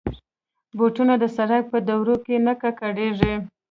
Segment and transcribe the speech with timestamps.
[0.77, 3.33] بوټونه د سړک په دوړو کې نه ککړېږي.